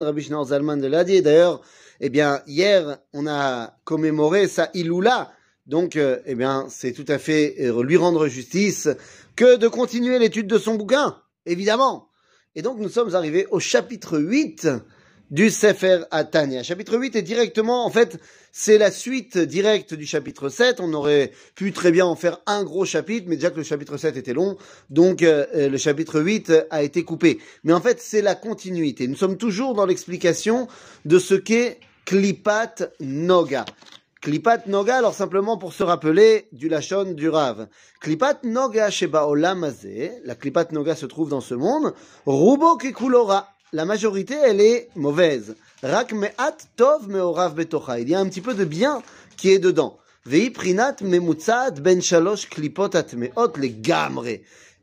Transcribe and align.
Rabbi 0.00 0.22
Shneur 0.22 0.44
Zalman 0.44 0.76
l'a 0.76 1.02
dit. 1.02 1.22
D'ailleurs, 1.22 1.60
eh 1.98 2.08
bien, 2.08 2.40
hier, 2.46 2.98
on 3.12 3.26
a 3.26 3.74
commémoré 3.82 4.46
sa 4.46 4.70
Iloula. 4.72 5.32
Donc, 5.66 5.96
euh, 5.96 6.20
eh 6.24 6.36
bien, 6.36 6.66
c'est 6.68 6.92
tout 6.92 7.04
à 7.08 7.18
fait 7.18 7.56
euh, 7.58 7.82
lui 7.82 7.96
rendre 7.96 8.28
justice 8.28 8.88
que 9.34 9.56
de 9.56 9.66
continuer 9.66 10.20
l'étude 10.20 10.46
de 10.46 10.56
son 10.56 10.76
bouquin, 10.76 11.20
évidemment. 11.46 12.10
Et 12.54 12.62
donc, 12.62 12.78
nous 12.78 12.88
sommes 12.88 13.16
arrivés 13.16 13.48
au 13.50 13.58
chapitre 13.58 14.20
8 14.20 14.68
du 15.30 15.50
Sefer 15.50 16.04
Atania. 16.10 16.62
Chapitre 16.62 16.96
8 16.96 17.16
est 17.16 17.22
directement, 17.22 17.84
en 17.84 17.90
fait, 17.90 18.18
c'est 18.52 18.78
la 18.78 18.90
suite 18.90 19.38
directe 19.38 19.94
du 19.94 20.06
chapitre 20.06 20.48
7. 20.48 20.80
On 20.80 20.92
aurait 20.94 21.32
pu 21.54 21.72
très 21.72 21.90
bien 21.90 22.06
en 22.06 22.16
faire 22.16 22.40
un 22.46 22.64
gros 22.64 22.84
chapitre, 22.84 23.26
mais 23.28 23.36
déjà 23.36 23.50
que 23.50 23.56
le 23.56 23.62
chapitre 23.62 23.96
7 23.96 24.16
était 24.16 24.32
long, 24.32 24.56
donc 24.90 25.22
euh, 25.22 25.46
euh, 25.54 25.68
le 25.68 25.78
chapitre 25.78 26.20
8 26.20 26.52
a 26.70 26.82
été 26.82 27.04
coupé. 27.04 27.38
Mais 27.64 27.72
en 27.72 27.80
fait, 27.80 28.00
c'est 28.00 28.22
la 28.22 28.34
continuité. 28.34 29.06
Nous 29.06 29.16
sommes 29.16 29.36
toujours 29.36 29.74
dans 29.74 29.86
l'explication 29.86 30.68
de 31.04 31.18
ce 31.18 31.34
qu'est 31.34 31.80
Klipat 32.04 32.90
Noga. 33.00 33.64
Klipat 34.20 34.66
Noga, 34.66 34.96
alors 34.96 35.14
simplement 35.14 35.58
pour 35.58 35.72
se 35.72 35.84
rappeler 35.84 36.48
du 36.52 36.68
Lachon 36.68 37.12
du 37.12 37.28
Rav. 37.28 37.68
Klipat 38.00 38.40
Noga 38.42 38.90
Sheba 38.90 39.26
Olamazé, 39.26 40.12
la 40.24 40.34
Klipat 40.34 40.72
Noga 40.72 40.96
se 40.96 41.06
trouve 41.06 41.28
dans 41.28 41.40
ce 41.40 41.54
monde, 41.54 41.94
Rubo 42.26 42.76
Kekulora 42.76 43.48
la 43.72 43.84
majorité, 43.84 44.34
elle 44.34 44.60
est 44.60 44.88
mauvaise. 44.94 45.54
Rak 45.82 46.12
me'at 46.12 46.56
tov 46.76 47.08
me'orav 47.08 47.54
betocha. 47.54 48.00
Il 48.00 48.08
y 48.08 48.14
a 48.14 48.20
un 48.20 48.28
petit 48.28 48.40
peu 48.40 48.54
de 48.54 48.64
bien 48.64 49.02
qui 49.36 49.50
est 49.50 49.58
dedans. 49.58 49.98
Vei 50.24 50.50
prinat 50.50 50.96
memutzat 51.02 51.72
ben 51.80 52.02
shalosh 52.02 52.48
klipot 52.48 52.94
atmeot 52.96 53.56
le 53.56 53.68
gamre. 53.68 54.24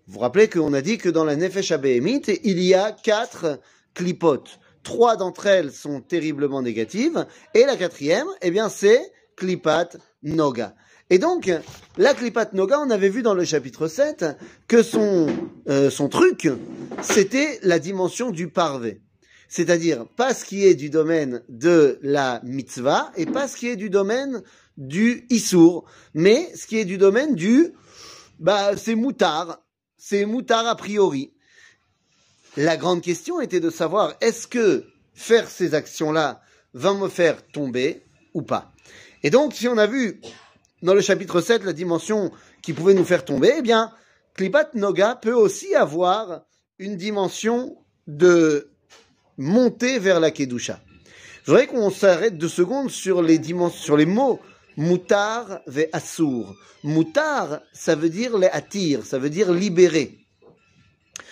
Vous 0.08 0.14
vous 0.14 0.20
rappelez 0.20 0.50
qu'on 0.50 0.74
a 0.74 0.82
dit 0.82 0.98
que 0.98 1.10
dans 1.10 1.26
la 1.26 1.36
Nefesh 1.36 1.72
Abehemit, 1.72 2.24
il 2.44 2.62
y 2.62 2.74
a 2.74 2.92
quatre 2.92 3.60
klipot. 3.94 4.44
Trois 4.84 5.16
d'entre 5.16 5.48
elles 5.48 5.72
sont 5.72 6.00
terriblement 6.00 6.62
négatives. 6.62 7.26
Et 7.56 7.66
la 7.66 7.76
quatrième, 7.76 8.28
eh 8.42 8.52
bien, 8.52 8.70
c'est 8.70 9.02
klipat 9.36 9.98
noga. 10.24 10.76
Et 11.12 11.20
donc, 11.20 11.52
la 11.98 12.16
Klipat 12.16 12.54
Noga, 12.54 12.80
on 12.80 12.90
avait 12.90 13.10
vu 13.10 13.22
dans 13.22 13.36
le 13.36 13.46
chapitre 13.46 13.88
7 13.88 14.26
que 14.68 14.82
son, 14.82 15.28
euh, 15.70 15.92
son 15.92 16.10
truc, 16.10 16.50
c'était 17.04 17.60
la 17.62 17.78
dimension 17.78 18.32
du 18.32 18.50
parvé. 18.50 19.02
C'est-à-dire, 19.48 20.08
pas 20.16 20.34
ce 20.34 20.46
qui 20.46 20.66
est 20.66 20.74
du 20.74 20.90
domaine 20.90 21.44
de 21.48 22.00
la 22.02 22.42
mitzvah 22.44 23.12
et 23.16 23.28
pas 23.28 23.48
ce 23.48 23.56
qui 23.56 23.68
est 23.68 23.76
du 23.76 23.92
domaine 23.92 24.42
du 24.78 25.28
issour, 25.30 25.86
mais 26.16 26.52
ce 26.56 26.66
qui 26.66 26.80
est 26.80 26.86
du 26.86 26.98
domaine 26.98 27.36
du, 27.36 27.74
bah, 28.40 28.76
c'est 28.76 28.96
moutard, 28.96 29.62
c'est 29.98 30.26
moutard 30.26 30.68
a 30.68 30.76
priori. 30.76 31.34
La 32.58 32.78
grande 32.78 33.02
question 33.02 33.40
était 33.42 33.60
de 33.60 33.70
savoir, 33.70 34.16
est-ce 34.22 34.48
que 34.48 34.86
faire 35.14 35.48
ces 35.48 35.76
actions-là 35.76 36.42
va 36.74 36.96
me 36.96 37.10
faire 37.10 37.46
tomber 37.46 38.02
pas? 38.42 38.74
Et 39.24 39.30
donc, 39.30 39.54
si 39.54 39.68
on 39.68 39.78
a 39.78 39.88
vu 39.88 40.22
dans 40.82 40.94
le 40.94 41.02
chapitre 41.02 41.42
7 41.42 41.64
la 41.64 41.74
dimension 41.74 42.32
qui 42.62 42.74
pouvait 42.74 42.94
nous 42.94 43.06
faire 43.06 43.26
tomber, 43.26 43.54
eh 43.58 43.62
bien, 43.62 43.92
Klipat 44.36 44.72
Noga 44.74 45.16
peut 45.16 45.34
aussi 45.34 45.76
avoir 45.76 46.42
une 46.78 46.98
dimension 46.98 47.78
de 48.08 48.70
montée 49.38 50.00
vers 50.00 50.20
la 50.20 50.32
Kedusha. 50.32 50.80
Je 51.44 51.52
voudrais 51.52 51.68
qu'on 51.68 51.90
s'arrête 51.90 52.38
deux 52.38 52.50
secondes 52.50 52.90
sur 52.90 53.22
les 53.22 53.38
dimensions, 53.38 53.84
sur 53.84 53.98
les 53.98 54.06
mots 54.06 54.40
Moutar 54.78 55.62
ve 55.68 55.88
Assour. 55.94 56.56
Moutar, 56.84 57.62
ça 57.74 57.96
veut 57.96 58.10
dire 58.10 58.38
les 58.38 58.48
attir, 58.48 59.06
ça 59.06 59.18
veut 59.18 59.30
dire 59.30 59.52
libérer. 59.52 60.20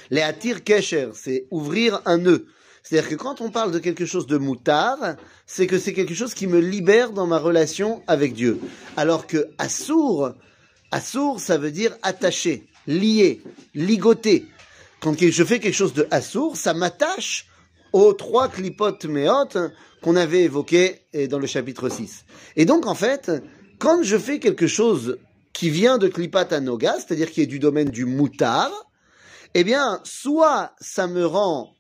Les 0.10 0.22
attir 0.22 0.64
kesher, 0.64 1.10
c'est 1.14 1.48
ouvrir 1.52 2.02
un 2.06 2.20
nœud. 2.20 2.46
C'est-à-dire 2.84 3.10
que 3.10 3.16
quand 3.16 3.40
on 3.40 3.50
parle 3.50 3.72
de 3.72 3.80
quelque 3.80 4.06
chose 4.06 4.28
de 4.28 4.38
moutard, 4.38 5.16
c'est 5.46 5.68
que 5.68 5.80
c'est 5.80 5.94
quelque 5.94 6.14
chose 6.14 6.34
qui 6.34 6.48
me 6.48 6.60
libère 6.60 7.12
dans 7.12 7.26
ma 7.26 7.40
relation 7.40 8.04
avec 8.08 8.34
Dieu. 8.34 8.60
Alors 8.98 9.26
que 9.26 9.50
assour, 9.58 10.34
assour, 10.92 11.40
ça 11.40 11.58
veut 11.58 11.72
dire 11.72 11.96
attaché, 12.02 12.68
lié, 12.86 13.42
ligoté. 13.74 14.46
Quand 15.00 15.16
je 15.18 15.44
fais 15.44 15.60
quelque 15.60 15.74
chose 15.74 15.94
de 15.94 16.08
assour, 16.12 16.58
ça 16.58 16.74
m'attache 16.74 17.48
aux 17.94 18.14
trois 18.14 18.50
clipotes 18.50 19.06
méotes 19.06 19.58
qu'on 20.02 20.18
avait 20.18 20.44
évoquées 20.44 21.06
dans 21.30 21.40
le 21.40 21.48
chapitre 21.48 21.88
6. 21.88 22.26
Et 22.58 22.66
donc, 22.66 22.86
en 22.86 22.96
fait, 22.96 23.32
quand 23.80 24.04
je 24.04 24.18
fais 24.18 24.40
quelque 24.40 24.68
chose 24.68 25.20
qui 25.54 25.70
vient 25.70 25.98
de 25.98 26.08
klipat 26.10 26.52
anoga, 26.52 26.96
c'est-à-dire 26.96 27.32
qui 27.32 27.42
est 27.42 27.48
du 27.48 27.60
domaine 27.60 27.90
du 27.90 28.06
moutard, 28.06 28.72
eh 29.54 29.64
bien, 29.64 30.02
soit 30.04 30.74
ça 30.82 31.08
me 31.08 31.26
rend 31.26 31.74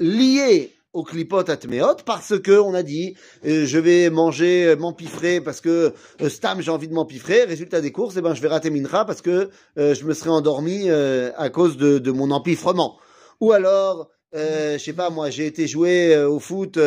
lié 0.00 0.72
au 0.92 1.04
clipot 1.04 1.48
atmeot 1.48 1.96
parce 2.04 2.38
que 2.38 2.58
on 2.58 2.74
a 2.74 2.82
dit 2.82 3.14
euh, 3.46 3.64
je 3.64 3.78
vais 3.78 4.10
manger 4.10 4.66
euh, 4.66 4.76
m'empiffrer 4.76 5.40
parce 5.40 5.60
que 5.60 5.94
euh, 6.20 6.28
stam 6.28 6.60
j'ai 6.60 6.70
envie 6.70 6.88
de 6.88 6.92
m'empiffrer. 6.92 7.44
Résultat 7.44 7.80
des 7.80 7.92
courses 7.92 8.14
eh 8.18 8.20
ben 8.20 8.34
je 8.34 8.42
vais 8.42 8.48
rater 8.48 8.70
mincha 8.70 9.04
parce 9.04 9.22
que 9.22 9.50
je 9.76 10.04
me 10.04 10.12
serais 10.12 10.30
endormi 10.30 10.90
à 10.90 11.48
cause 11.50 11.76
de, 11.76 11.98
de, 11.98 12.10
mon 12.10 12.30
empiffrement. 12.30 12.98
Ou 13.40 13.52
alors 13.52 14.10
je 14.34 14.78
sais 14.78 14.92
pas 14.92 15.10
moi 15.10 15.30
j'ai 15.30 15.46
été 15.46 15.66
jouer 15.66 16.16
au 16.24 16.38
foot 16.38 16.78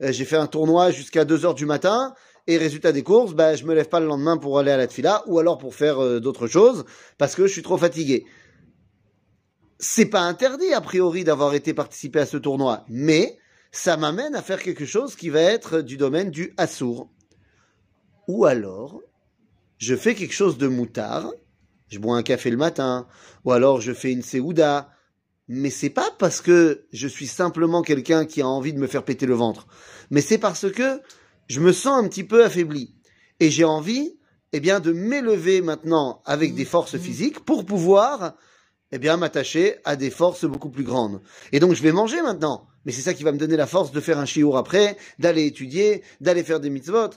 j'ai 0.00 0.24
fait 0.24 0.36
un 0.36 0.46
tournoi 0.46 0.90
jusqu'à 0.90 1.24
2 1.24 1.44
heures 1.44 1.54
du 1.54 1.66
matin 1.66 2.14
et 2.46 2.56
résultat 2.56 2.92
des 2.92 3.02
courses 3.02 3.34
bah 3.34 3.56
je 3.56 3.64
me 3.64 3.74
lève 3.74 3.88
pas 3.88 4.00
le 4.00 4.06
lendemain 4.06 4.36
pour 4.36 4.58
aller 4.58 4.70
à 4.70 4.76
la 4.76 4.86
tfila 4.86 5.22
ou 5.26 5.38
alors 5.38 5.58
pour 5.58 5.74
faire 5.74 6.20
d'autres 6.20 6.46
choses 6.46 6.84
parce 7.18 7.34
que 7.34 7.46
je 7.46 7.52
suis 7.52 7.62
trop 7.62 7.78
fatigué 7.78 8.26
c'est 9.80 10.06
pas 10.06 10.20
interdit 10.20 10.72
a 10.74 10.80
priori 10.80 11.24
d'avoir 11.24 11.54
été 11.54 11.72
participé 11.72 12.20
à 12.20 12.26
ce 12.26 12.36
tournoi, 12.36 12.84
mais 12.88 13.38
ça 13.72 13.96
m'amène 13.96 14.34
à 14.34 14.42
faire 14.42 14.62
quelque 14.62 14.84
chose 14.84 15.16
qui 15.16 15.30
va 15.30 15.40
être 15.40 15.80
du 15.80 15.96
domaine 15.96 16.30
du 16.30 16.52
assour. 16.58 17.10
Ou 18.28 18.44
alors, 18.44 19.00
je 19.78 19.96
fais 19.96 20.14
quelque 20.14 20.34
chose 20.34 20.58
de 20.58 20.68
moutard, 20.68 21.32
je 21.88 21.98
bois 21.98 22.16
un 22.16 22.22
café 22.22 22.50
le 22.50 22.58
matin, 22.58 23.08
ou 23.44 23.52
alors 23.52 23.80
je 23.80 23.92
fais 23.92 24.12
une 24.12 24.22
séouda, 24.22 24.90
mais 25.48 25.70
c'est 25.70 25.90
pas 25.90 26.10
parce 26.18 26.42
que 26.42 26.86
je 26.92 27.08
suis 27.08 27.26
simplement 27.26 27.82
quelqu'un 27.82 28.26
qui 28.26 28.42
a 28.42 28.46
envie 28.46 28.74
de 28.74 28.78
me 28.78 28.86
faire 28.86 29.04
péter 29.04 29.24
le 29.24 29.34
ventre, 29.34 29.66
mais 30.10 30.20
c'est 30.20 30.38
parce 30.38 30.70
que 30.70 31.00
je 31.48 31.60
me 31.60 31.72
sens 31.72 32.04
un 32.04 32.06
petit 32.06 32.24
peu 32.24 32.44
affaibli 32.44 32.94
et 33.40 33.50
j'ai 33.50 33.64
envie, 33.64 34.18
eh 34.52 34.60
bien, 34.60 34.78
de 34.78 34.92
m'élever 34.92 35.62
maintenant 35.62 36.22
avec 36.26 36.54
des 36.54 36.66
forces 36.66 36.98
physiques 36.98 37.40
pour 37.40 37.64
pouvoir 37.64 38.36
eh 38.92 38.98
bien, 38.98 39.16
m'attacher 39.16 39.76
à 39.84 39.96
des 39.96 40.10
forces 40.10 40.44
beaucoup 40.44 40.70
plus 40.70 40.84
grandes. 40.84 41.20
Et 41.52 41.60
donc, 41.60 41.74
je 41.74 41.82
vais 41.82 41.92
manger 41.92 42.22
maintenant. 42.22 42.66
Mais 42.84 42.92
c'est 42.92 43.02
ça 43.02 43.14
qui 43.14 43.24
va 43.24 43.32
me 43.32 43.38
donner 43.38 43.56
la 43.56 43.66
force 43.66 43.92
de 43.92 44.00
faire 44.00 44.18
un 44.18 44.24
chiour 44.24 44.56
après, 44.56 44.96
d'aller 45.18 45.46
étudier, 45.46 46.02
d'aller 46.20 46.42
faire 46.42 46.60
des 46.60 46.70
mitzvot. 46.70 47.10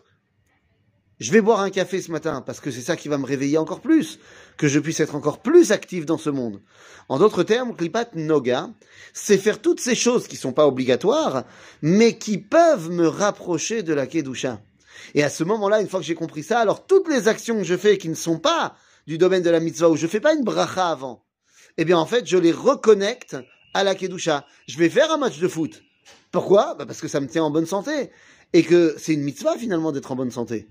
Je 1.20 1.32
vais 1.32 1.42
boire 1.42 1.62
un 1.62 1.70
café 1.70 2.02
ce 2.02 2.12
matin 2.12 2.42
parce 2.42 2.60
que 2.60 2.70
c'est 2.70 2.82
ça 2.82 2.98
qui 2.98 3.08
va 3.08 3.18
me 3.18 3.26
réveiller 3.26 3.58
encore 3.58 3.80
plus, 3.80 4.20
que 4.58 4.68
je 4.68 4.80
puisse 4.80 5.00
être 5.00 5.16
encore 5.16 5.42
plus 5.42 5.72
actif 5.72 6.06
dans 6.06 6.18
ce 6.18 6.30
monde. 6.30 6.62
En 7.08 7.18
d'autres 7.18 7.44
termes, 7.44 7.76
Klipat 7.76 8.10
Noga, 8.16 8.70
c'est 9.14 9.38
faire 9.38 9.62
toutes 9.62 9.80
ces 9.80 9.96
choses 9.96 10.28
qui 10.28 10.36
sont 10.36 10.52
pas 10.52 10.68
obligatoires, 10.68 11.46
mais 11.82 12.18
qui 12.18 12.40
peuvent 12.40 12.90
me 12.90 13.08
rapprocher 13.08 13.84
de 13.84 13.94
la 13.94 14.06
Kedusha. 14.06 14.60
Et 15.16 15.24
à 15.24 15.30
ce 15.30 15.44
moment-là, 15.44 15.82
une 15.82 15.88
fois 15.88 16.00
que 16.00 16.06
j'ai 16.06 16.16
compris 16.16 16.44
ça, 16.44 16.60
alors 16.60 16.86
toutes 16.86 17.08
les 17.08 17.28
actions 17.28 17.58
que 17.58 17.64
je 17.64 17.78
fais 17.78 17.98
qui 17.98 18.10
ne 18.10 18.16
sont 18.16 18.40
pas 18.40 18.76
du 19.08 19.18
domaine 19.18 19.44
de 19.44 19.50
la 19.50 19.60
mitzvah, 19.60 19.90
où 19.90 19.96
je 19.96 20.08
fais 20.08 20.20
pas 20.20 20.34
une 20.34 20.44
bracha 20.44 20.90
avant, 20.90 21.24
eh 21.78 21.86
bien 21.86 21.98
en 21.98 22.06
fait, 22.06 22.26
je 22.28 22.38
les 22.38 22.52
reconnecte 22.52 23.38
à 23.74 23.84
la 23.84 23.96
Kedusha. 23.96 24.46
Je 24.68 24.78
vais 24.78 24.90
faire 24.90 25.12
un 25.12 25.18
match 25.18 25.40
de 25.40 25.48
foot. 25.48 25.84
Pourquoi? 26.32 26.76
Bah 26.76 26.86
Parce 26.86 27.02
que 27.02 27.08
ça 27.08 27.20
me 27.20 27.28
tient 27.28 27.44
en 27.44 27.52
bonne 27.52 27.66
santé. 27.66 28.12
Et 28.54 28.64
que 28.64 28.96
c'est 28.98 29.14
une 29.14 29.24
mitzvah 29.24 29.58
finalement 29.58 29.92
d'être 29.92 30.12
en 30.12 30.16
bonne 30.16 30.32
santé. 30.32 30.68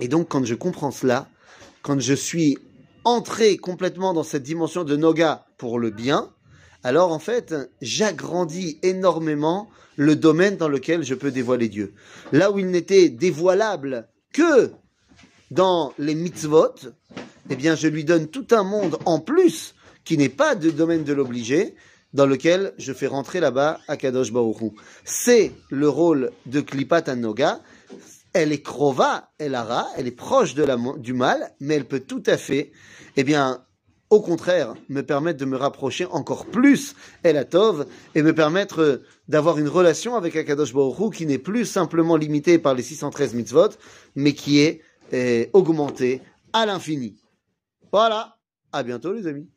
Et 0.00 0.08
donc 0.08 0.28
quand 0.28 0.44
je 0.44 0.54
comprends 0.54 0.90
cela, 0.90 1.28
quand 1.82 2.00
je 2.00 2.14
suis 2.14 2.58
entré 3.04 3.56
complètement 3.56 4.14
dans 4.14 4.22
cette 4.22 4.42
dimension 4.42 4.84
de 4.84 4.96
Noga 4.96 5.46
pour 5.58 5.78
le 5.78 5.90
bien, 5.90 6.32
alors 6.82 7.12
en 7.12 7.18
fait, 7.18 7.54
j'agrandis 7.82 8.78
énormément 8.82 9.68
le 9.96 10.16
domaine 10.16 10.56
dans 10.56 10.68
lequel 10.68 11.02
je 11.02 11.14
peux 11.14 11.30
dévoiler 11.30 11.68
Dieu. 11.68 11.94
Là 12.32 12.50
où 12.50 12.58
il 12.58 12.70
n'était 12.70 13.08
dévoilable 13.08 14.08
que 14.32 14.70
dans 15.50 15.92
les 15.98 16.14
mitzvot, 16.14 16.74
eh 17.50 17.56
bien, 17.56 17.74
je 17.74 17.88
lui 17.88 18.04
donne 18.04 18.28
tout 18.28 18.46
un 18.52 18.62
monde 18.62 18.98
en 19.04 19.20
plus 19.20 19.74
qui 20.04 20.16
n'est 20.16 20.28
pas 20.28 20.54
du 20.54 20.72
domaine 20.72 21.04
de 21.04 21.12
l'obligé, 21.12 21.74
dans 22.12 22.26
lequel 22.26 22.72
je 22.78 22.92
fais 22.92 23.06
rentrer 23.06 23.40
là-bas 23.40 23.80
Akadosh 23.88 24.32
Baruch 24.32 24.72
C'est 25.04 25.52
le 25.70 25.88
rôle 25.88 26.30
de 26.46 26.60
Klipat 26.60 27.08
Noga. 27.08 27.60
Elle 28.32 28.52
est 28.52 28.62
krova, 28.62 29.30
elle 29.38 29.54
ara, 29.54 29.86
elle 29.96 30.06
est 30.06 30.12
proche 30.12 30.54
de 30.54 30.66
du 30.98 31.12
mal, 31.12 31.52
mais 31.60 31.74
elle 31.74 31.86
peut 31.86 32.00
tout 32.00 32.22
à 32.26 32.36
fait, 32.36 32.72
eh 33.16 33.24
bien, 33.24 33.64
au 34.10 34.20
contraire, 34.20 34.74
me 34.88 35.02
permettre 35.02 35.38
de 35.38 35.46
me 35.46 35.56
rapprocher 35.56 36.04
encore 36.06 36.46
plus 36.46 36.94
El 37.22 37.36
Atov 37.36 37.86
et 38.14 38.22
me 38.22 38.34
permettre 38.34 39.02
d'avoir 39.28 39.58
une 39.58 39.68
relation 39.68 40.14
avec 40.16 40.36
Akadosh 40.36 40.72
Baruch 40.72 41.14
qui 41.14 41.26
n'est 41.26 41.38
plus 41.38 41.64
simplement 41.64 42.16
limitée 42.16 42.58
par 42.58 42.74
les 42.74 42.82
613 42.82 43.34
mitzvot, 43.34 43.70
mais 44.14 44.32
qui 44.32 44.60
est 44.60 44.80
eh, 45.12 45.50
augmentée 45.52 46.20
à 46.52 46.66
l'infini. 46.66 47.16
Voilà. 47.92 48.38
À 48.72 48.82
bientôt, 48.82 49.12
les 49.12 49.26
amis. 49.26 49.48